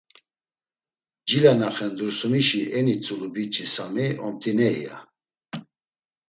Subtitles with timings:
[1.27, 4.97] Cile na xen Dursunişi eni tzulu biç̌i Sami omt̆iney, ya.